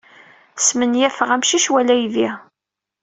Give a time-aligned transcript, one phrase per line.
[0.65, 2.29] Smenyafeɣ amcic wala aydi.